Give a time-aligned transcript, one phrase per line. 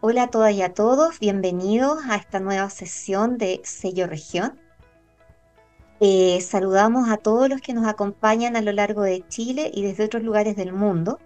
[0.00, 4.56] Hola a todas y a todos, bienvenidos a esta nueva sesión de Sello Región.
[5.98, 10.04] Eh, saludamos a todos los que nos acompañan a lo largo de Chile y desde
[10.04, 11.18] otros lugares del mundo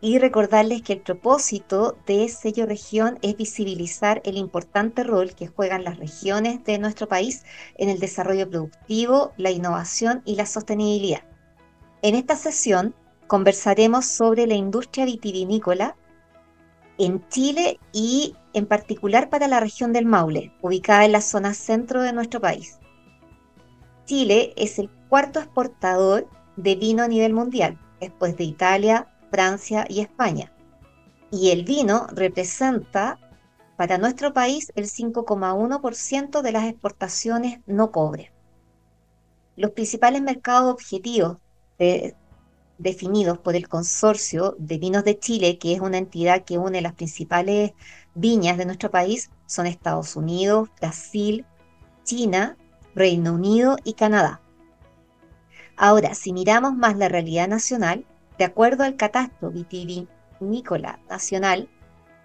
[0.00, 5.84] y recordarles que el propósito de Sello Región es visibilizar el importante rol que juegan
[5.84, 7.44] las regiones de nuestro país
[7.76, 11.24] en el desarrollo productivo, la innovación y la sostenibilidad.
[12.00, 12.94] En esta sesión
[13.26, 15.96] conversaremos sobre la industria vitivinícola
[17.00, 22.02] en Chile y en particular para la región del Maule, ubicada en la zona centro
[22.02, 22.78] de nuestro país.
[24.04, 30.00] Chile es el cuarto exportador de vino a nivel mundial, después de Italia, Francia y
[30.00, 30.52] España.
[31.30, 33.18] Y el vino representa
[33.76, 38.30] para nuestro país el 5,1% de las exportaciones no cobre.
[39.56, 41.38] Los principales mercados objetivos
[41.78, 42.14] de
[42.80, 46.94] definidos por el Consorcio de Vinos de Chile, que es una entidad que une las
[46.94, 47.72] principales
[48.14, 51.44] viñas de nuestro país, son Estados Unidos, Brasil,
[52.04, 52.56] China,
[52.94, 54.40] Reino Unido y Canadá.
[55.76, 58.04] Ahora, si miramos más la realidad nacional,
[58.38, 61.68] de acuerdo al catastro vitivinícola nacional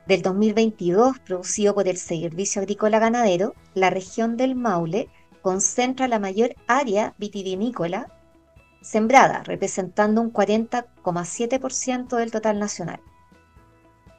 [0.08, 5.10] del 2022 producido por el Servicio Agrícola Ganadero, la región del Maule
[5.42, 8.08] concentra la mayor área vitivinícola
[8.86, 13.02] sembrada, representando un 40,7% del total nacional.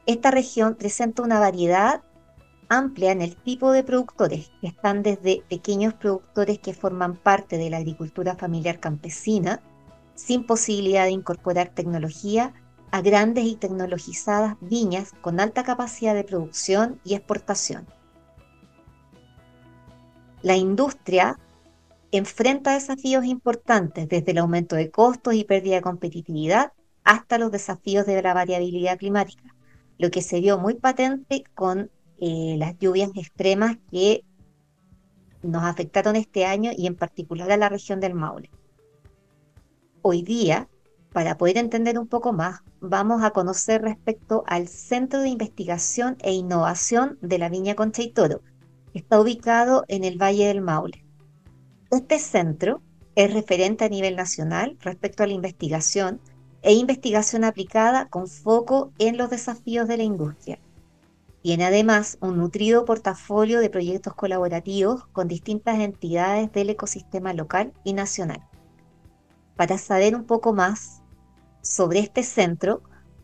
[0.06, 2.02] Esta región presenta una variedad
[2.68, 7.70] amplia en el tipo de productores, que están desde pequeños productores que forman parte de
[7.70, 9.62] la agricultura familiar campesina,
[10.16, 12.52] sin posibilidad de incorporar tecnología,
[12.90, 17.86] a grandes y tecnologizadas viñas con alta capacidad de producción y exportación.
[20.42, 21.38] La industria
[22.12, 26.72] enfrenta desafíos importantes, desde el aumento de costos y pérdida de competitividad
[27.04, 29.54] hasta los desafíos de la variabilidad climática,
[29.98, 34.24] lo que se vio muy patente con eh, las lluvias extremas que
[35.42, 38.50] nos afectaron este año y en particular a la región del Maule.
[40.02, 40.68] Hoy día,
[41.12, 46.32] para poder entender un poco más, vamos a conocer respecto al Centro de Investigación e
[46.32, 48.42] Innovación de la Viña Concha y Toro,
[48.94, 51.05] está ubicado en el Valle del Maule.
[51.92, 52.82] Este centro
[53.14, 56.20] es referente a nivel nacional respecto a la investigación
[56.62, 60.58] e investigación aplicada con foco en los desafíos de la industria.
[61.42, 67.92] Tiene además un nutrido portafolio de proyectos colaborativos con distintas entidades del ecosistema local y
[67.92, 68.42] nacional.
[69.54, 71.02] Para saber un poco más
[71.62, 72.82] sobre este centro,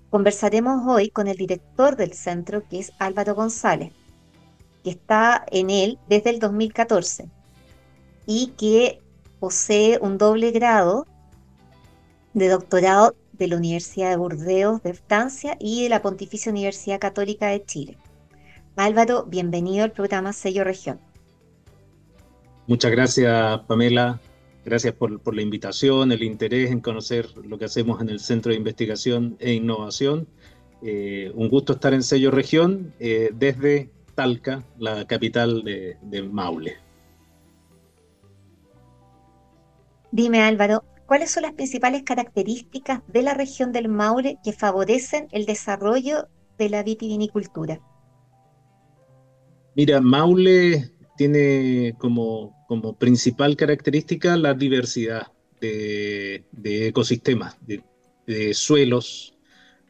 [0.08, 3.92] conversaremos hoy con el director del centro, que es Álvaro González,
[4.84, 7.28] que está en él desde el 2014
[8.27, 9.00] y que
[9.41, 11.06] posee un doble grado
[12.34, 17.49] de doctorado de la Universidad de Burdeos de Francia y de la Pontificia Universidad Católica
[17.49, 17.99] de Chile.
[18.77, 20.99] Álvaro, bienvenido al programa Sello Región.
[22.66, 24.21] Muchas gracias, Pamela.
[24.65, 28.59] Gracias por, la invitación, el interés en conocer lo que hacemos en el Centro de
[28.59, 30.28] Investigación e Innovación.
[30.83, 36.77] Eh, un gusto estar en Sello Región eh, desde Talca, la capital de Maule.
[40.12, 45.46] Dime Álvaro, ¿cuáles son las principales características de la región del Maule que favorecen el
[45.46, 46.28] desarrollo
[46.58, 47.80] de la vitivinicultura?
[49.74, 52.54] Mira, Maule tiene como,
[52.98, 55.28] principal característica la diversidad
[55.62, 59.34] de, ecosistemas, de, suelos,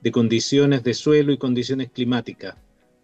[0.03, 2.55] de condiciones de suelo y condiciones climáticas,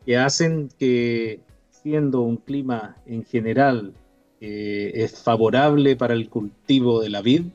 [0.06, 1.40] que hacen que
[1.70, 3.92] siendo un clima en general
[4.40, 7.46] eh, es favorable para el cultivo de la vid,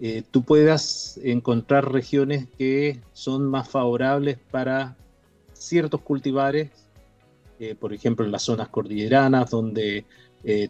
[0.00, 4.96] eh, tú puedas encontrar regiones que son más favorables para
[5.52, 6.70] ciertos cultivares,
[7.60, 10.04] eh, por ejemplo en las zonas cordilleranas donde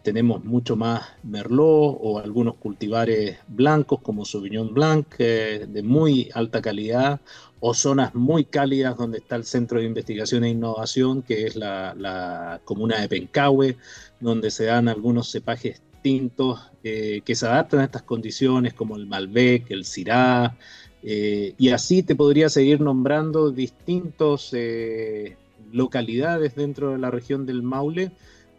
[0.03, 7.21] tenemos mucho más merlot o algunos cultivares blancos como Sauvignon Blanc de muy alta calidad
[7.61, 12.61] o zonas muy cálidas donde está el Centro de Investigación e Innovación, que es la,
[12.65, 13.77] comuna de Pencahue,
[14.21, 19.07] donde se dan algunos cepajes tintos eh, que se adaptan a estas condiciones, como el
[19.07, 20.57] Malbec, el Syrah,
[21.03, 25.37] eh, y así te podría seguir nombrando distintos eh,
[25.73, 28.13] localidades dentro de la región del Maule,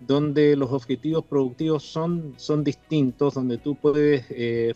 [0.06, 4.26] donde los objetivos productivos son, son distintos, donde tú puedes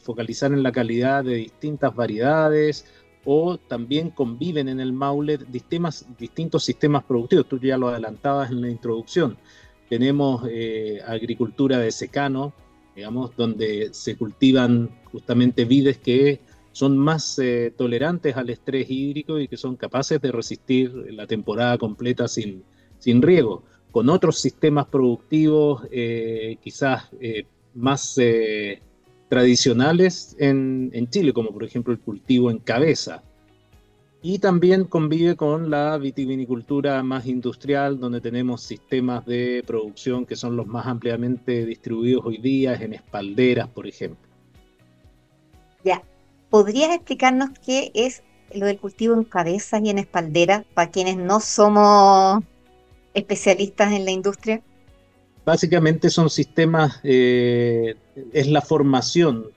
[0.01, 2.85] focalizar en la calidad de distintas variedades,
[3.25, 7.47] o también conviven en el Maule distintos sistemas productivos.
[7.47, 9.37] Tú ya lo adelantabas en la introducción.
[9.89, 12.53] Tenemos eh, agricultura de secano,
[12.95, 16.41] digamos, donde se cultivan justamente vides que
[16.71, 21.77] son más eh, tolerantes al estrés hídrico y que son capaces de resistir la temporada
[21.77, 22.63] completa sin,
[22.99, 23.63] sin riego.
[23.91, 27.09] Con otros sistemas productivos eh, quizás
[27.75, 28.17] más
[29.33, 33.23] tradicionales en, en Chile, como por ejemplo el cultivo en cabeza,
[34.21, 40.55] y también convive con la vitivinicultura más industrial, donde tenemos sistemas de producción que son
[40.55, 44.29] los más ampliamente distribuidos hoy día, en espalderas, por ejemplo.
[45.83, 46.03] Ya,
[46.51, 48.21] ¿podrías explicarnos qué es
[48.53, 52.43] lo del cultivo en cabezas y en espalderas para quienes no somos
[53.15, 54.61] especialistas en la industria?
[55.45, 57.95] Básicamente son sistemas, eh,
[58.31, 59.47] es la formación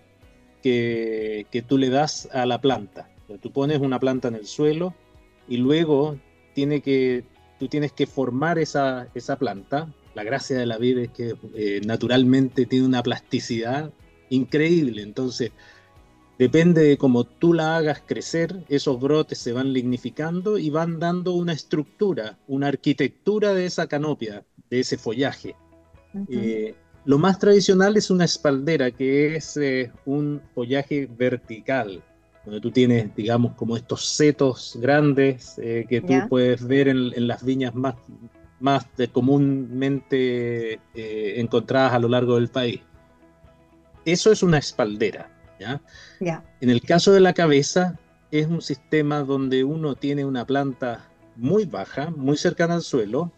[0.62, 3.09] que, que tú le das a la planta
[3.41, 4.94] Tú pones una planta en el suelo
[5.49, 6.17] y luego
[6.55, 7.25] tiene que,
[7.59, 9.93] tú tienes que formar esa, esa planta.
[10.15, 13.93] La gracia de la vida es que eh, naturalmente tiene una plasticidad
[14.31, 15.03] increíble.
[15.03, 15.50] Entonces,
[16.39, 21.32] depende de cómo tú la hagas crecer, esos brotes se van lignificando y van dando
[21.32, 25.56] una estructura, una arquitectura de esa canopia, de ese follaje.
[26.29, 26.75] Eh,
[27.05, 32.03] lo más tradicional es una espaldera, que es eh, un follaje vertical,
[32.45, 37.45] donde tú tienes, digamos, como estos setos grandes eh, que tú puedes ver en, las
[37.45, 37.95] viñas más,
[38.61, 42.81] más comúnmente encontradas a lo largo del país.
[44.05, 45.29] Eso es una espaldera.
[45.59, 45.81] ¿ya?
[46.61, 47.99] En el caso de la cabeza,
[48.31, 53.33] es un sistema donde uno tiene una planta muy baja, muy cercana al suelo,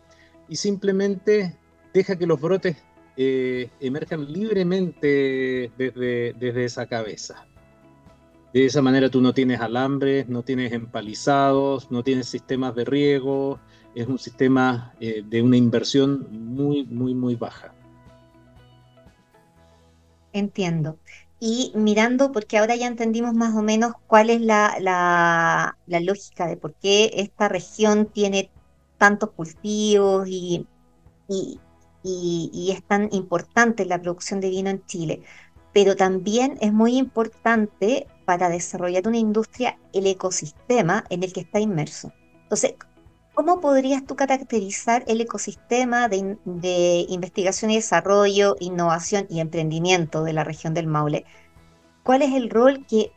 [0.49, 1.57] y simplemente
[1.99, 2.77] deja que los brotes
[3.17, 7.47] eh, emerjan libremente desde, desde esa cabeza.
[8.55, 13.59] De esa manera tú no tienes alambres, no tienes empalizados, no tienes sistemas de riego,
[13.95, 17.75] es un sistema eh, de una inversión muy, muy, muy baja.
[20.33, 20.99] Entiendo.
[21.41, 26.75] Y mirando, porque ahora ya entendimos más o menos cuál es la, lógica de por
[26.75, 28.51] qué esta región tiene
[28.97, 30.67] tantos cultivos y
[32.05, 35.23] es tan importante la producción de vino en Chile
[35.73, 41.61] pero también es muy importante para desarrollar una industria el ecosistema en el que está
[41.61, 42.13] inmerso.
[42.43, 42.75] Entonces,
[43.35, 50.45] ¿cómo podrías tú caracterizar el ecosistema de, investigación y desarrollo, innovación y emprendimiento de la
[50.45, 51.25] región del Maule?
[52.03, 53.13] ¿Cuál es el rol que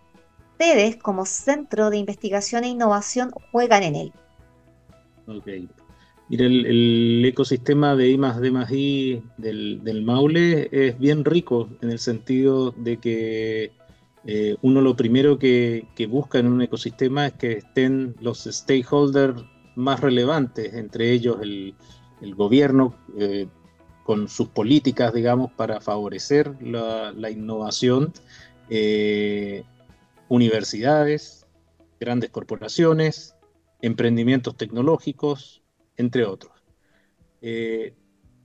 [0.52, 4.14] ustedes como centro de investigación e innovación juegan en él?
[5.26, 5.48] Ok.
[6.32, 12.00] Mira, el, ecosistema de I más D I del, Maule es bien rico en el
[12.00, 13.74] sentido de que
[14.24, 19.44] eh, uno lo primero que, busca en un ecosistema es que estén los stakeholders
[19.76, 21.76] más relevantes, entre ellos el,
[22.36, 23.48] gobierno eh,
[24.06, 28.14] con sus políticas, digamos, para favorecer la, innovación,
[28.70, 29.66] eh,
[30.30, 31.46] universidades,
[32.00, 33.36] grandes corporaciones,
[33.82, 35.61] emprendimientos tecnológicos,
[36.02, 36.52] entre otros.
[37.42, 37.94] Eh,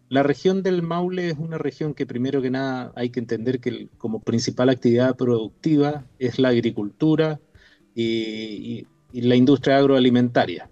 [0.08, 3.88] la región del Maule es una región que primero que nada hay que entender que
[3.98, 7.40] como principal actividad productiva es la agricultura
[7.94, 10.68] y, la industria agroalimentaria.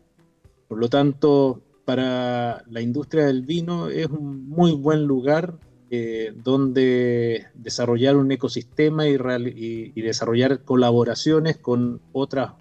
[0.69, 5.55] Por lo tanto, para la industria del vino es un muy buen lugar
[5.91, 9.17] eh, donde desarrollar un ecosistema y,
[9.95, 12.53] y, desarrollar colaboraciones con otras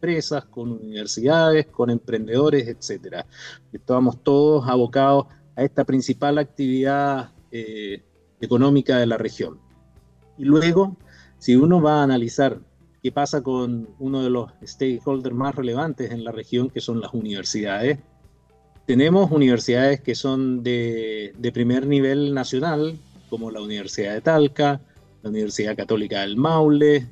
[0.00, 3.26] empresas, con universidades, con emprendedores, etcétera.
[3.70, 5.26] Estamos todos abocados
[5.56, 8.02] a esta principal actividad eh,
[8.40, 9.58] económica de la región.
[10.38, 10.96] Y luego,
[11.38, 12.60] si uno va a analizar
[13.02, 17.12] qué pasa con uno de los stakeholders más relevantes en la región, que son las
[17.12, 17.98] universidades,
[18.86, 24.80] tenemos universidades que son de, de primer nivel nacional, como la Universidad de Talca,
[25.22, 27.06] la Universidad Católica del Maule,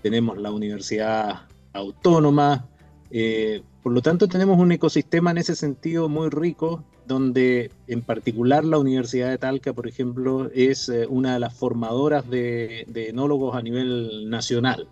[0.00, 2.66] tenemos la Universidad autónoma.
[3.10, 8.64] Eh, por lo tanto, tenemos un ecosistema en ese sentido muy rico, donde en particular
[8.64, 13.62] la Universidad de Talca, por ejemplo, es eh, una de las formadoras de, enólogos a
[13.62, 14.88] nivel nacional.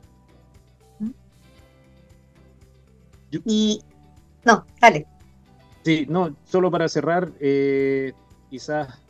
[3.45, 3.81] Y
[4.45, 5.07] no, dale.
[5.85, 8.13] Sí, no, solo para cerrar, eh,
[8.51, 9.01] quizás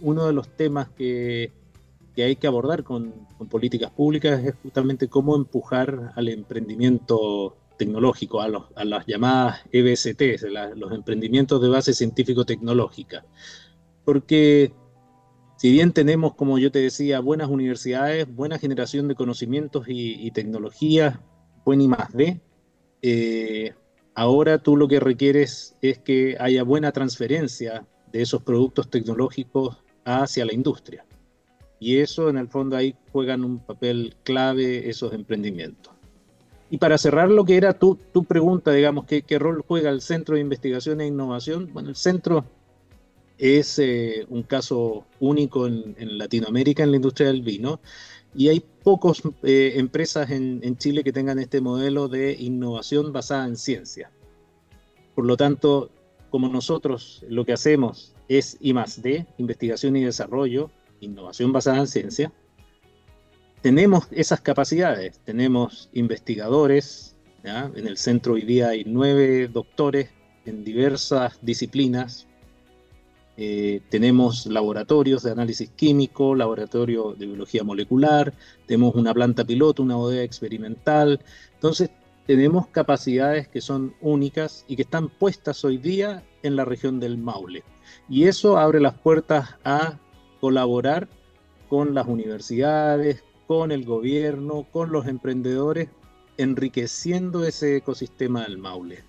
[0.00, 1.52] uno de los temas que,
[2.14, 8.48] que hay que abordar con, políticas públicas es justamente cómo empujar al emprendimiento tecnológico, a,
[8.84, 10.20] las llamadas EBST,
[10.76, 13.24] los emprendimientos de base científico-tecnológica.
[14.04, 14.72] Porque
[15.56, 21.18] si bien tenemos, como yo te decía, buenas universidades, buena generación de conocimientos y, tecnologías,
[21.64, 22.40] buen I D,
[23.02, 23.74] eh,
[24.14, 30.44] ahora tú lo que requieres es que haya buena transferencia de esos productos tecnológicos hacia
[30.44, 31.04] la industria.
[31.82, 35.92] Y eso en el fondo ahí juegan un papel clave esos emprendimientos.
[36.70, 40.00] Y para cerrar lo que era tu, tu pregunta, digamos, ¿qué, ¿qué, rol juega el
[40.00, 41.70] Centro de Investigación e Innovación?
[41.72, 42.44] Bueno, el centro
[43.36, 47.80] es eh, un caso único en, en, Latinoamérica en la industria del vino
[48.32, 53.44] y hay pocas eh, empresas en, en, Chile que tengan este modelo de innovación basada
[53.48, 54.12] en ciencia.
[55.16, 55.90] Por lo tanto,
[56.30, 60.70] como nosotros lo que hacemos es I D, investigación y desarrollo,
[61.04, 62.32] innovación basada en ciencia,
[63.60, 70.10] tenemos esas capacidades, tenemos investigadores, en el centro hoy día hay nueve doctores
[70.44, 72.26] en diversas disciplinas,
[73.36, 78.34] eh, tenemos laboratorios de análisis químico, laboratorio de biología molecular,
[78.66, 81.20] tenemos una planta piloto, una bodega experimental,
[81.54, 81.90] entonces
[82.26, 87.18] tenemos capacidades que son únicas y que están puestas hoy día en la región del
[87.18, 87.64] Maule.
[88.08, 89.98] Y eso abre las puertas a
[90.42, 91.08] colaborar
[91.68, 95.88] con las universidades, con el gobierno, con los emprendedores,
[96.36, 99.04] enriqueciendo ese ecosistema del Maule.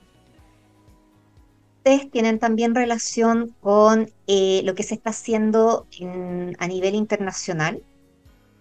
[1.78, 7.82] Ustedes tienen también relación con eh, lo que se está haciendo en, a nivel internacional,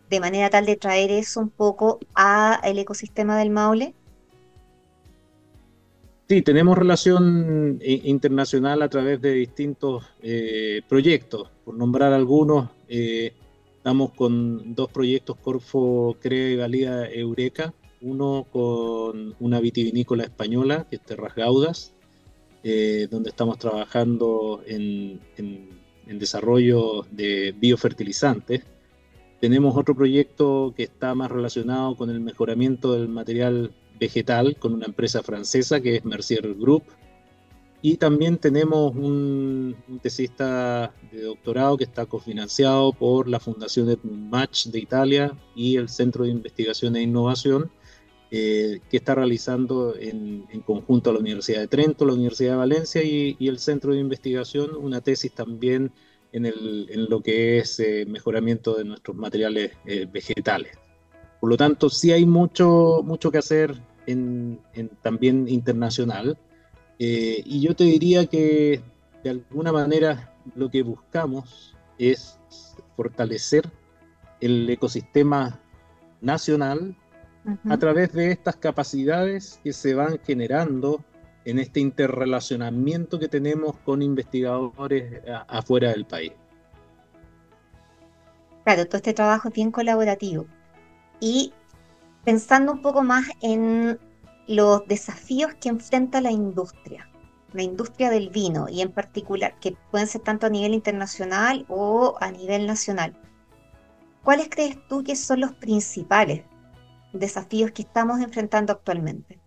[0.08, 3.92] de manera tal de traer eso un poco al ecosistema del Maule.
[6.26, 11.51] Sí, tenemos relación eh, internacional a través de distintos eh, proyectos.
[11.64, 13.34] Por nombrar algunos, eh,
[13.76, 20.96] estamos con dos proyectos Corfo Crea y Valía Eureka, uno con una vitivinícola española, que
[20.96, 21.94] es Terras Gaudas,
[22.64, 25.68] eh, donde estamos trabajando en, en,
[26.06, 28.62] en desarrollo de biofertilizantes.
[29.40, 34.86] Tenemos otro proyecto que está más relacionado con el mejoramiento del material vegetal con una
[34.86, 36.84] empresa francesa que es Mercier Group.
[37.84, 44.66] Y también tenemos un, un tesista de doctorado que está cofinanciado por la Fundación Match
[44.66, 47.72] de Italia y el Centro de Investigación e Innovación,
[48.30, 52.56] eh, que está realizando en, en, conjunto a la Universidad de Trento, la Universidad de
[52.56, 55.92] Valencia y, y el Centro de Investigación una tesis también
[56.32, 60.78] en, el, en lo que es eh, mejoramiento de nuestros materiales eh, vegetales.
[61.40, 66.38] Por lo tanto, sí hay mucho, mucho que hacer en, en también internacional.
[67.04, 68.80] Eh, y yo te diría que
[69.24, 72.38] de alguna manera lo que buscamos es
[72.96, 73.68] fortalecer
[74.40, 75.60] el ecosistema
[76.20, 76.96] nacional
[77.44, 77.72] uh -huh.
[77.72, 81.04] a través de estas capacidades que se van generando
[81.44, 86.34] en este interrelacionamiento que tenemos con investigadores afuera del país.
[88.64, 90.46] Claro, todo este trabajo es bien colaborativo.
[91.18, 91.52] Y
[92.24, 93.98] pensando un poco más en
[94.46, 97.08] los desafíos que enfrenta la industria,
[97.52, 102.16] la industria del vino y en particular, que pueden ser tanto a nivel internacional o
[102.20, 103.16] a nivel nacional.
[104.22, 106.44] ¿Cuáles crees tú que son los principales
[107.12, 109.38] desafíos que estamos enfrentando actualmente?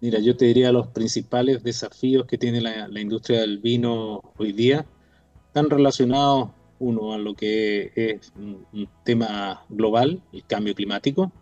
[0.00, 4.84] Mira, yo te diría los principales desafíos que tiene la, industria del vino hoy día
[5.46, 11.32] están relacionados uno a lo que es un tema global, el cambio climático,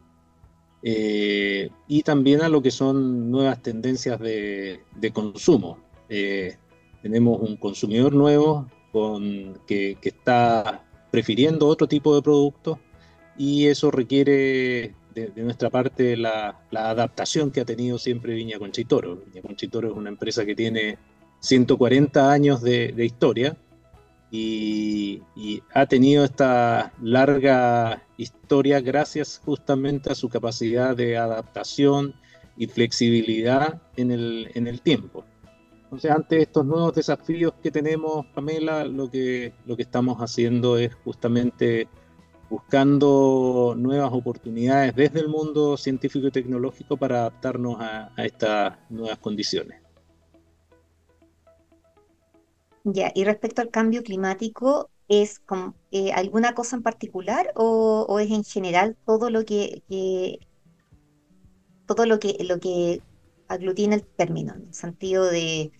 [0.83, 4.81] eh, y también a lo que son nuevas tendencias de,
[5.13, 5.79] consumo.
[6.09, 6.57] Eh,
[7.03, 12.79] tenemos un consumidor nuevo con, que, que, está prefiriendo otro tipo de productos
[13.39, 18.59] y eso requiere de, de nuestra parte la, la, adaptación que ha tenido siempre Viña
[18.59, 19.17] Conchitoro.
[19.27, 20.99] Viña Conchitoro es una empresa que tiene
[21.41, 23.57] 140 años de, de historia
[24.35, 32.15] y, y, ha tenido esta larga historia gracias justamente a su capacidad de adaptación
[32.57, 35.27] y flexibilidad en el, en el tiempo.
[35.85, 40.95] Entonces, ante estos nuevos desafíos que tenemos, Pamela, lo que, lo que estamos haciendo es
[41.05, 41.87] justamente
[42.49, 49.19] buscando nuevas oportunidades desde el mundo científico y tecnológico para adaptarnos a, a estas nuevas
[49.19, 49.82] condiciones.
[52.85, 58.31] Ya, y respecto al cambio climático, ¿es como, eh, alguna cosa en particular o, es
[58.31, 60.41] en general todo lo que, que,
[61.87, 63.01] todo lo que lo que
[63.49, 65.71] aglutina el término, en el sentido de,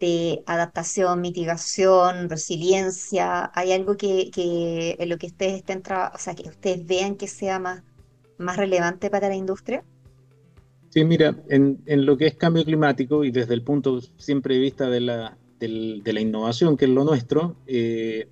[0.00, 3.50] de adaptación, mitigación, resiliencia?
[3.54, 7.28] ¿Hay algo que, que en lo que ustedes estén o sea, que ustedes vean que
[7.28, 7.82] sea más,
[8.36, 9.82] más relevante para la industria?
[10.90, 14.60] Sí, mira, en, en lo que es cambio climático y desde el punto siempre de
[14.60, 18.28] vista de la del, de la innovación, que es lo nuestro, eh,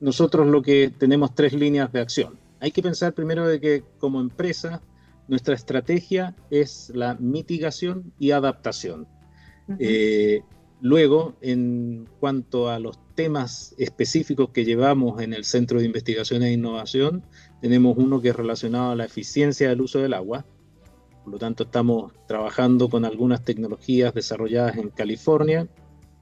[0.00, 2.38] nosotros lo que tenemos tres líneas de acción.
[2.60, 4.82] Hay que pensar primero de que como empresa
[5.28, 9.08] nuestra estrategia es la mitigación y adaptación.
[9.66, 9.76] Uh -huh.
[9.80, 10.42] eh,
[10.80, 16.52] luego, en cuanto a los temas específicos que llevamos en el Centro de Investigación e
[16.52, 17.22] Innovación,
[17.60, 20.44] tenemos uno que es relacionado a la eficiencia del uso del agua.
[21.22, 25.66] Por lo tanto, estamos trabajando con algunas tecnologías desarrolladas en California,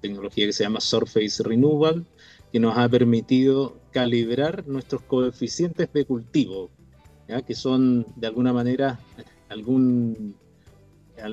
[0.03, 2.05] tecnología que se llama Surface Renewal,
[2.53, 6.71] que nos ha permitido calibrar nuestros coeficientes de cultivo,
[7.47, 9.01] que son de alguna manera
[9.49, 10.35] algún,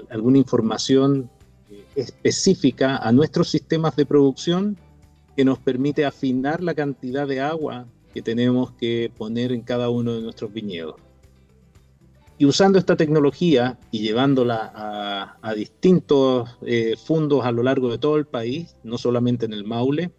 [0.09, 1.29] alguna información
[1.69, 4.77] eh, específica a nuestros sistemas de producción
[5.35, 10.13] que nos permite afinar la cantidad de agua que tenemos que poner en cada uno
[10.13, 10.95] de nuestros viñedos.
[12.39, 14.71] Y usando esta tecnología y llevándola
[15.41, 19.65] a, distintos eh, fondos a lo largo de todo el país, no solamente en el
[19.65, 20.13] Maule,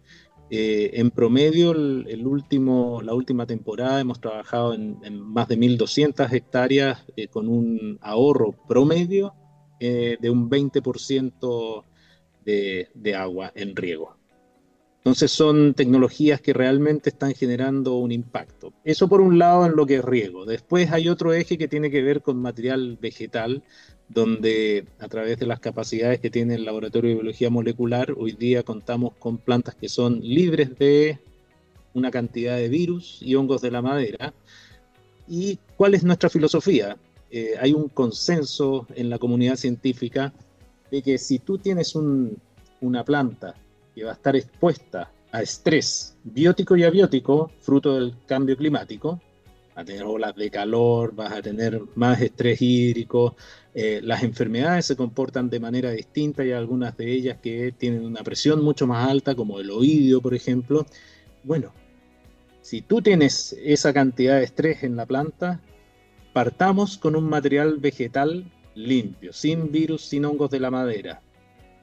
[0.53, 7.05] eh, en promedio, el, último, la última temporada hemos trabajado en, más de 1.200 hectáreas
[7.15, 9.33] eh, con un ahorro promedio
[9.79, 11.85] eh, de un 20%
[12.43, 14.17] de, de agua en riego.
[15.03, 18.71] Entonces son tecnologías que realmente están generando un impacto.
[18.83, 20.45] Eso por un lado en lo que es riego.
[20.45, 23.63] Después hay otro eje que tiene que ver con material vegetal,
[24.09, 28.61] donde a través de las capacidades que tiene el Laboratorio de Biología Molecular, hoy día
[28.61, 31.17] contamos con plantas que son libres de
[31.95, 34.35] una cantidad de virus y hongos de la madera.
[35.27, 36.95] ¿Y cuál es nuestra filosofía?
[37.31, 40.31] Eh, hay un consenso en la comunidad científica
[40.91, 43.55] de que si tú tienes una planta
[43.95, 49.19] que va a estar expuesta a estrés biótico y abiótico, fruto del cambio climático,
[49.75, 53.35] a tener olas de calor, vas a tener más estrés hídrico,
[53.73, 58.21] eh, las enfermedades se comportan de manera distinta y algunas de ellas que tienen una
[58.21, 60.85] presión mucho más alta, como el oídio, por ejemplo.
[61.43, 61.73] Bueno,
[62.61, 65.61] si tú tienes esa cantidad de estrés en la planta,
[66.33, 71.21] partamos con un material vegetal limpio, sin virus, sin hongos de la madera.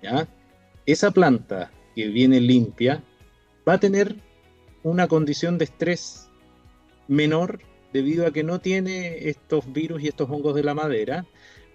[0.02, 0.28] ¿ya?
[0.86, 3.02] Esa planta que viene limpia
[3.68, 4.16] va a tener
[4.82, 6.28] una condición de estrés
[7.08, 7.60] menor
[7.92, 11.26] debido a que no tiene estos virus y estos hongos de la madera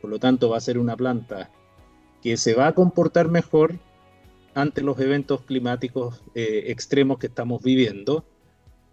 [0.03, 1.49] por lo tanto, va a ser una planta
[2.21, 3.79] que se va a comportar mejor
[4.53, 8.25] ante los eventos climáticos eh, extremos que estamos viviendo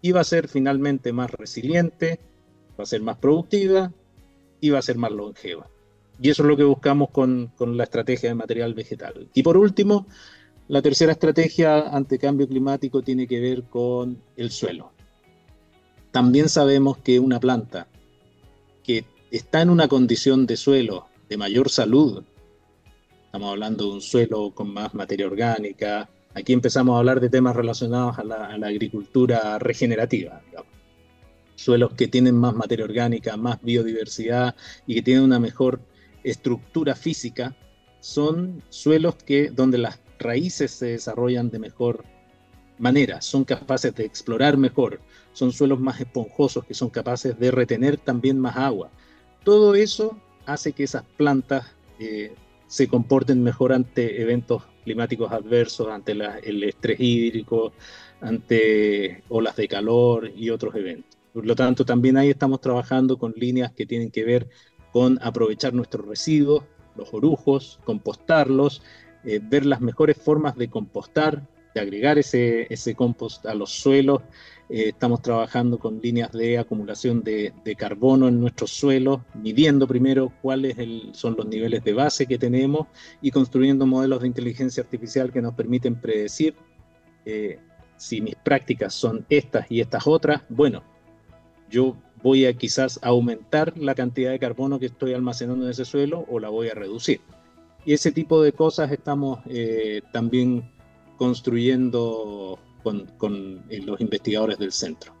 [0.01, 2.21] y va a ser finalmente más resiliente,
[2.79, 3.91] va a ser más productiva
[4.61, 5.67] y va a ser más longeva.
[6.21, 9.27] Y eso es lo que buscamos con, con la estrategia de material vegetal.
[9.33, 10.07] Y por último,
[10.71, 14.93] la tercera estrategia ante cambio climático tiene que ver con el suelo.
[16.11, 17.89] También sabemos que una planta
[18.81, 22.23] que está en una condición de suelo de mayor salud.
[23.25, 26.09] Estamos hablando de un suelo con más materia orgánica.
[26.35, 30.41] Aquí empezamos a hablar de temas relacionados a la, agricultura regenerativa.
[31.55, 34.55] Suelos que tienen más materia orgánica, más biodiversidad
[34.87, 35.81] y que tienen una mejor
[36.23, 37.57] estructura física
[37.99, 42.03] son suelos que, donde las raíces se desarrollan de mejor
[42.77, 44.99] manera, son capaces de explorar mejor,
[45.33, 48.89] son suelos más esponjosos que son capaces de retener también más agua.
[49.43, 51.65] Todo eso hace que esas plantas
[51.99, 52.33] eh,
[52.67, 57.73] se comporten mejor ante eventos climáticos adversos, ante el estrés hídrico,
[58.21, 61.17] ante olas de calor y otros eventos.
[61.33, 64.49] Por lo tanto, también ahí estamos trabajando con líneas que tienen que ver
[64.91, 66.63] con aprovechar nuestros residuos,
[66.95, 68.81] los orujos, compostarlos,
[69.25, 71.41] eh, ver las mejores formas de compostar,
[71.73, 74.21] de agregar ese, ese compost a los suelos
[74.73, 80.77] eh, estamos trabajando con líneas de acumulación de, carbono en nuestros suelos, midiendo primero cuáles
[81.11, 82.87] son los niveles de base que tenemos
[83.21, 86.55] y construyendo modelos de inteligencia artificial que nos permiten predecir
[87.25, 87.59] eh,
[87.97, 90.41] si mis prácticas son estas y estas otras.
[90.47, 90.83] Bueno,
[91.69, 96.23] yo voy a quizás aumentar la cantidad de carbono que estoy almacenando en ese suelo
[96.29, 97.19] o la voy a reducir.
[97.85, 100.71] Y ese tipo de cosas estamos eh, también
[101.17, 105.13] construyendo con, eh, los investigadores del centro.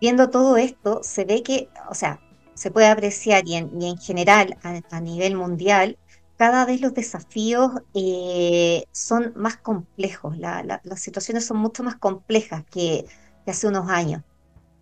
[0.00, 2.20] Viendo todo esto, se ve que, o sea,
[2.54, 5.98] se puede apreciar y en, general a, nivel mundial,
[6.36, 13.06] cada vez los desafíos eh, son más complejos, las situaciones son mucho más complejas que,
[13.46, 14.22] hace unos años.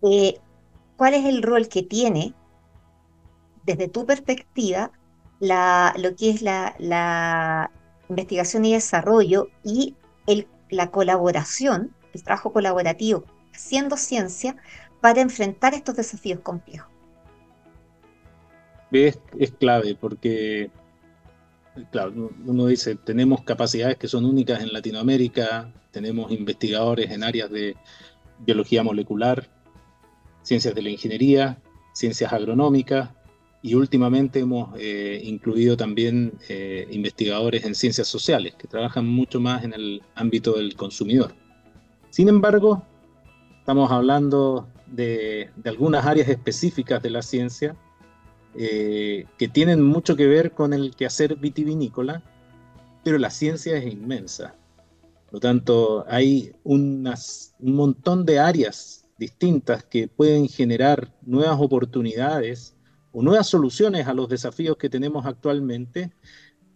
[0.01, 2.33] ¿Cuál es el rol que tiene,
[3.65, 4.91] desde tu perspectiva,
[5.39, 7.71] la, lo que es la,
[8.09, 9.95] investigación y desarrollo y
[10.69, 14.55] la colaboración, el trabajo colaborativo, haciendo ciencia
[15.01, 16.89] para enfrentar estos desafíos complejos.
[18.91, 20.71] Es, es clave porque,
[21.91, 27.75] claro, uno dice, tenemos capacidades que son únicas en Latinoamérica, tenemos investigadores en áreas de
[28.39, 29.49] biología molecular,
[30.43, 31.61] ciencias de la ingeniería,
[31.93, 33.09] ciencias agronómicas,
[33.61, 39.63] y últimamente hemos eh, incluido también eh, investigadores en ciencias sociales que trabajan mucho más
[39.63, 41.33] en el ámbito del consumidor.
[42.09, 42.83] Sin embargo,
[43.59, 47.75] estamos hablando de, algunas áreas específicas de la ciencia
[48.55, 52.23] eh, que tienen mucho que ver con el quehacer vitivinícola,
[53.03, 54.55] pero la ciencia es inmensa.
[55.25, 57.03] Por lo tanto, hay un
[57.59, 62.76] montón de áreas distintas que pueden generar nuevas oportunidades
[63.11, 66.11] o nuevas soluciones a los desafíos que tenemos actualmente,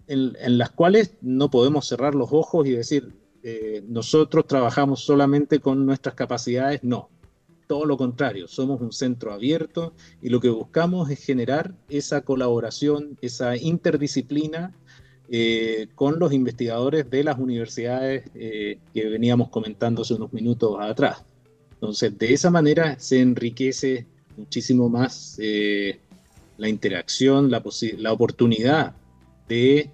[0.07, 3.13] en, las cuales no podemos cerrar los ojos y decir,
[3.43, 7.09] eh, nosotros trabajamos solamente con nuestras capacidades, no.
[7.67, 13.17] Todo lo contrario, somos un centro abierto y lo que buscamos es generar esa colaboración,
[13.21, 14.75] esa interdisciplina
[15.29, 21.23] eh, con los investigadores de las universidades eh, que veníamos comentando hace unos minutos atrás.
[21.75, 25.37] Entonces, de esa manera se enriquece muchísimo más
[26.61, 27.63] la interacción, la,
[27.97, 28.95] la oportunidad
[29.49, 29.89] de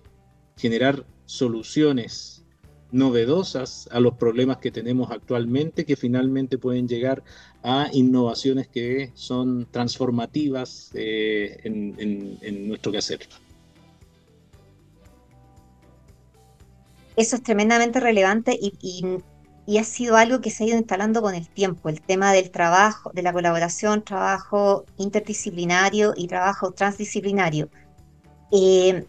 [0.58, 2.44] generar soluciones
[2.92, 7.24] novedosas a los problemas que tenemos actualmente, que finalmente pueden llegar
[7.64, 13.22] a innovaciones que son transformativas eh, en, nuestro quehacer.
[17.16, 19.04] Eso es tremendamente relevante y
[19.78, 23.12] ha sido algo que se ha ido instalando con el tiempo, el tema del trabajo,
[23.14, 27.68] de la colaboración, trabajo interdisciplinario y trabajo transdisciplinario.
[28.54, 29.06] Eh,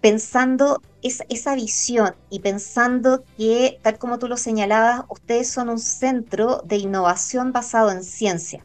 [0.00, 6.62] pensando esa visión y pensando que, tal como tú lo señalabas, ustedes son un centro
[6.64, 8.64] de innovación basado en ciencia,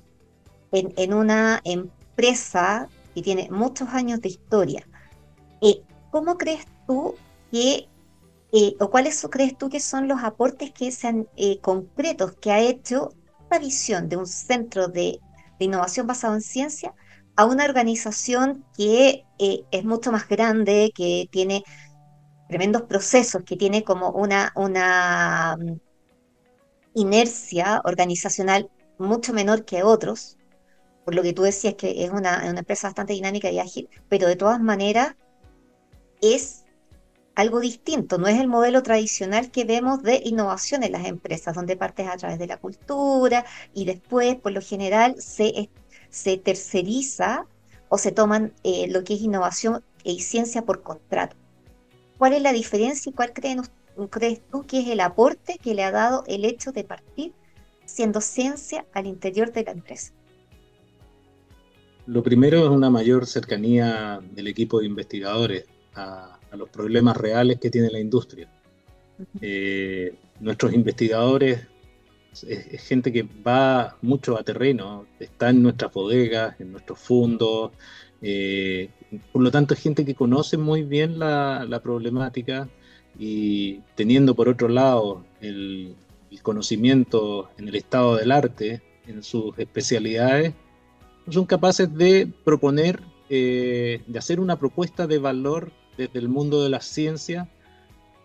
[0.72, 4.88] en, una empresa que tiene muchos años de historia.
[5.62, 7.16] Eh, ¿Cómo crees tú
[7.52, 7.88] que
[8.52, 12.60] eh, o cuáles crees tú que son los aportes que sean eh, concretos que ha
[12.60, 13.10] hecho
[13.42, 15.20] esta visión de un centro de,
[15.60, 16.94] innovación basado en ciencia
[17.36, 21.64] a una organización que eh, es mucho más grande, que tiene
[22.48, 25.80] tremendos procesos, que tiene como una, una mm,
[26.94, 30.38] inercia organizacional mucho menor que otros,
[31.06, 34.28] por lo que tú decías que es una, una empresa bastante dinámica y ágil, pero
[34.28, 35.16] de todas maneras
[36.22, 36.66] es
[37.38, 41.78] algo distinto, no es el modelo tradicional que vemos de innovación en las empresas, donde
[41.78, 43.46] partes a través de la cultura
[43.76, 45.70] y después, por lo general, se,
[46.10, 47.46] se terceriza
[47.90, 51.36] o se toman eh, lo que es innovación y ciencia por contrato.
[52.18, 55.92] ¿Cuál es la diferencia y cuál crees tú que es el aporte que le ha
[55.92, 57.34] dado el hecho de partir
[57.86, 60.12] siendo ciencia al interior de la empresa?
[62.08, 67.60] Lo primero es una mayor cercanía del equipo de investigadores a, a los problemas reales
[67.60, 68.50] que tiene la industria.
[69.42, 71.68] Eh, nuestros investigadores
[72.48, 77.72] es, gente que va mucho a terreno, está en nuestras bodegas, en nuestros fondos,
[78.22, 78.90] eh,
[79.32, 82.68] por lo tanto es gente que conoce muy bien la, problemática
[83.18, 85.96] y teniendo por otro lado el,
[86.44, 90.54] conocimiento en el estado del arte, en sus especialidades,
[91.30, 96.70] son capaces de proponer, eh, de hacer una propuesta de valor desde el mundo de
[96.70, 97.50] la ciencia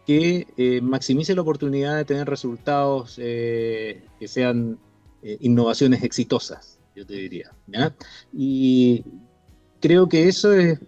[0.07, 4.79] que eh, maximice la oportunidad de tener resultados eh, que sean
[5.23, 7.53] eh, innovaciones exitosas, yo te diría.
[8.33, 9.05] Y
[9.81, 10.79] creo que eso es,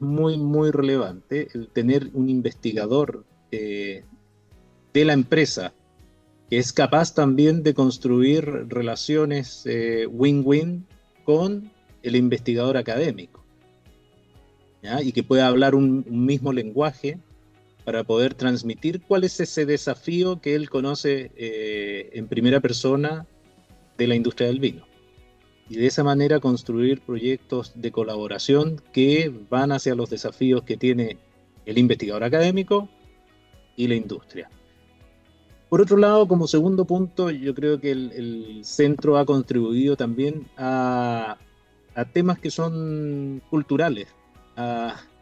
[0.00, 4.04] muy, muy relevante, el tener un investigador de
[4.92, 5.72] la empresa
[6.50, 9.64] que es capaz también de construir relaciones
[10.10, 10.86] win-win
[11.24, 11.70] con
[12.02, 13.45] el investigador académico
[15.02, 17.18] y que pueda hablar un, mismo lenguaje
[17.84, 23.26] para poder transmitir cuál es ese desafío que él conoce eh, en primera persona
[23.96, 24.86] de la industria del vino.
[25.68, 31.18] Y de esa manera construir proyectos de colaboración que van hacia los desafíos que tiene
[31.64, 32.88] el investigador académico
[33.76, 34.48] y la industria.
[35.68, 41.36] Por otro lado, como segundo punto, yo creo que el, centro ha contribuido también a,
[41.94, 44.08] a temas que son culturales,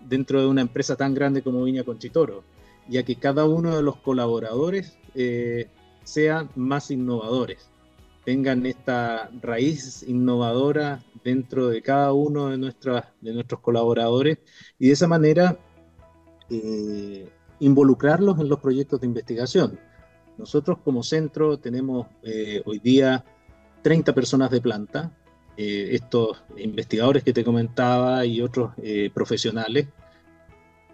[0.00, 2.44] dentro de una empresa tan grande como Viña Conchitoro,
[2.88, 5.68] ya que cada uno de los colaboradores eh,
[6.04, 7.70] sean más innovadores,
[8.24, 14.38] tengan esta raíz innovadora dentro de cada uno de, de nuestros colaboradores
[14.78, 15.58] y de esa manera
[16.50, 17.28] eh,
[17.60, 19.78] involucrarlos en los proyectos de investigación.
[20.36, 23.24] Nosotros como centro tenemos eh, hoy día
[23.82, 25.12] 30 personas de planta,
[25.56, 29.86] eh, estos investigadores que te comentaba y otros eh, profesionales,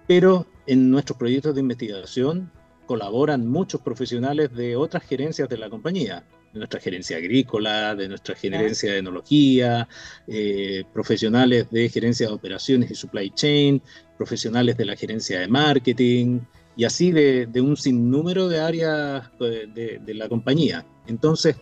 [0.07, 2.51] pero en nuestros proyectos de investigación
[2.91, 6.25] colaboran muchos profesionales de otras gerencias de la compañía.
[6.53, 9.87] nuestra gerencia agrícola, de nuestra gerencia de enología,
[10.27, 13.81] eh, profesionales de gerencia de operaciones y supply chain,
[14.19, 16.41] profesionales de la gerencia de marketing
[16.77, 20.85] y así de, un sinnúmero de áreas eh, de, la compañía.
[21.07, 21.55] Entonces,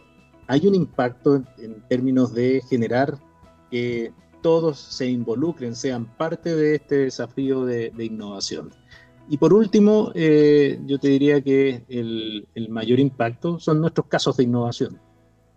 [0.49, 3.19] hay un impacto en, términos de generar
[3.71, 8.71] que todos se involucren, sean parte de este desafío de, innovación.
[9.29, 14.45] Y por último, eh, yo te diría que el, mayor impacto son nuestros casos de
[14.45, 14.99] innovación.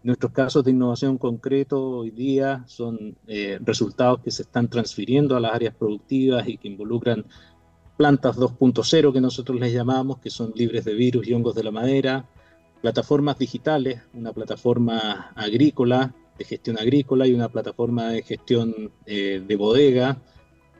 [0.03, 5.39] Nuestros casos de innovación concreto hoy día son eh, resultados que se están transfiriendo a
[5.39, 7.25] las áreas productivas y que involucran
[7.95, 11.71] plantas 2.0 que nosotros les llamamos, que son libres de virus y hongos de la
[11.71, 12.25] madera,
[12.81, 19.55] plataformas digitales, una plataforma agrícola, de gestión agrícola y una plataforma de gestión eh, de
[19.55, 20.17] bodega,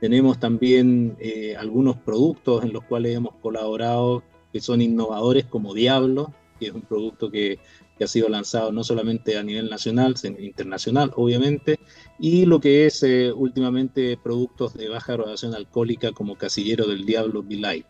[0.02, 6.34] tenemos también eh, algunos productos en los cuales hemos colaborado que son innovadores como Diablo,
[6.60, 7.60] que es un producto que,
[8.02, 11.80] ha sido lanzado no solamente a nivel nacional, sino internacional, obviamente,
[12.18, 17.44] y lo que es eh, últimamente productos de baja graduación alcohólica como Casillero del Diablo
[17.44, 17.86] Be Light,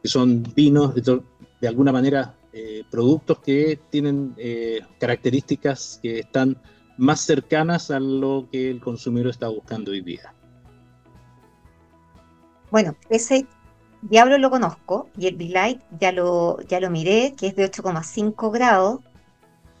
[0.00, 4.34] que son vinos de, alguna manera eh, productos que tienen
[4.98, 6.56] características que están
[6.96, 10.34] más cercanas a lo que el consumidor está buscando hoy día.
[12.70, 13.46] Bueno, ese
[14.02, 18.50] Diablo lo conozco y el Light ya lo, ya lo miré, que es de 8,5
[18.50, 19.00] grados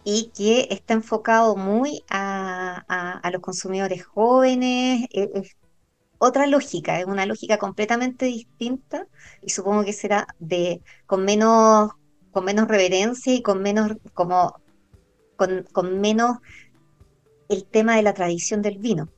[0.04, 5.06] y que está enfocado muy a, los consumidores jóvenes.
[5.12, 5.56] E, es,
[6.18, 9.06] otra lógica, es una lógica completamente distinta
[9.40, 11.92] y supongo que será de con menos
[12.32, 14.60] con menos reverencia y con menos como
[15.36, 16.38] con, con menos
[17.48, 19.08] el tema de la tradición del vino.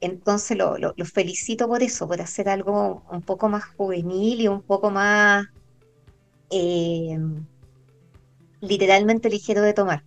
[0.00, 4.90] Entonces lo, felicito por eso, por hacer algo un poco más juvenil y un poco
[4.90, 5.46] más
[6.50, 7.18] eh,
[8.60, 10.04] literalmente ligero de tomar.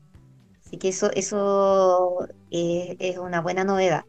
[0.66, 4.06] Así que eso, eso eh, es una buena novedad.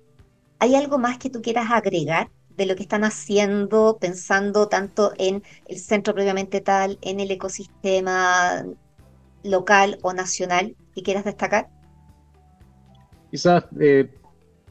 [0.60, 5.42] ¿Hay algo más que tú quieras agregar de lo que están haciendo, pensando tanto en
[5.66, 8.64] el centro previamente tal, en el ecosistema
[9.42, 11.68] local o nacional que quieras destacar?
[13.30, 14.10] Quizás eh,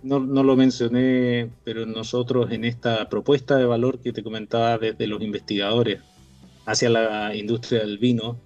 [0.04, 5.22] no, lo mencioné, pero nosotros en esta propuesta de valor que te comentaba desde los
[5.22, 6.02] investigadores
[6.65, 8.39] hacia la industria del vino,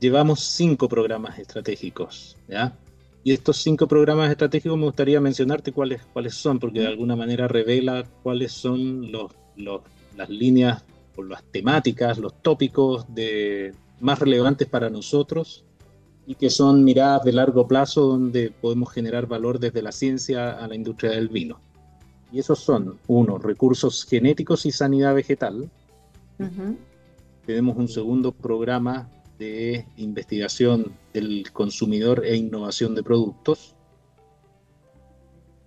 [0.00, 2.76] llevamos cinco programas estratégicos, ¿ya?
[3.24, 7.46] Y estos cinco programas estratégicos me gustaría mencionarte cuáles, cuáles son, porque de alguna manera
[7.46, 10.84] revela cuáles son los, las líneas
[11.16, 15.64] o las temáticas, los tópicos de, más relevantes para nosotros
[16.26, 20.66] y que son miradas de largo plazo donde podemos generar valor desde la ciencia a
[20.66, 21.60] la industria del vino.
[22.32, 25.70] Y esos son, uno, recursos genéticos y sanidad vegetal.
[27.46, 29.08] Tenemos un segundo programa
[29.42, 33.74] de investigación del consumidor e innovación de productos.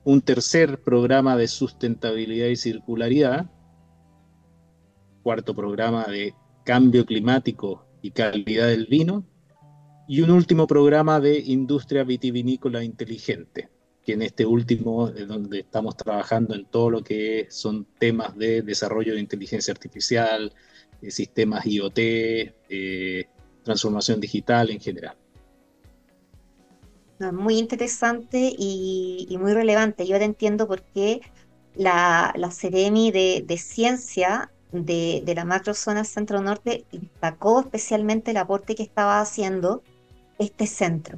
[0.03, 3.51] Un tercer programa de sustentabilidad y circularidad.
[5.23, 6.33] Cuarto programa de
[6.63, 9.25] cambio climático y calidad del vino
[10.07, 13.69] y un último programa de industria vitivinícola inteligente,
[14.05, 18.61] que en este último es donde estamos trabajando en todo lo que son temas de
[18.61, 20.53] desarrollo de inteligencia artificial,
[21.01, 23.25] eh, sistemas IoT, eh,
[23.65, 25.17] transformación digital en general.
[27.33, 30.05] muy interesante y, muy relevante.
[30.05, 31.21] Yo ahora entiendo por qué
[31.75, 38.75] la, la Ceremi de, de Ciencia de, de, la macrozona centro-norte destacó especialmente el aporte
[38.75, 39.83] que estaba haciendo
[40.37, 41.17] este centro.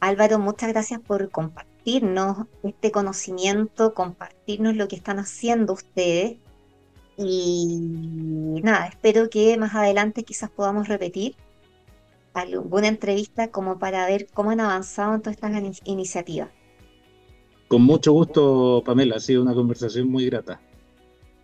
[0.00, 6.38] Álvaro, muchas gracias por compartirnos este conocimiento, compartirnos lo que están haciendo ustedes.
[7.16, 11.36] Y nada, espero que más adelante quizás podamos repetir
[12.34, 16.50] alguna entrevista como para ver cómo han avanzado en todas estas iniciativas.
[17.68, 20.60] Con mucho gusto, Pamela, ha sido una conversación muy grata.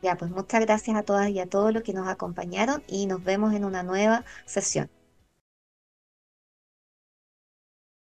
[0.02, 3.24] Ya, pues muchas gracias a todas y a todos los que nos acompañaron y nos
[3.24, 4.90] vemos en una nueva sesión.